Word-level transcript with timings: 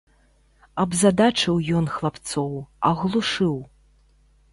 Абзадачыў 0.83 1.59
ён 1.79 1.85
хлапцоў, 1.97 2.47
аглушыў. 2.93 3.53